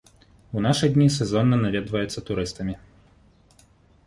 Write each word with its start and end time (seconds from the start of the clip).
У 0.59 0.61
нашы 0.65 0.87
дні 0.95 1.05
сезонна 1.17 1.55
наведваецца 1.65 2.19
турыстамі. 2.31 2.75